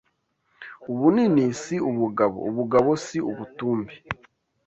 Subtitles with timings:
[0.91, 3.95] Ubunini si ubugabo (Ubugabo si ubutumbi)